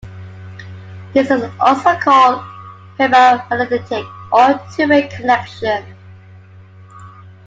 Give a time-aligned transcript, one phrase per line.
[1.13, 2.41] This is also called
[2.97, 5.95] hermaphroditic or two-way connection.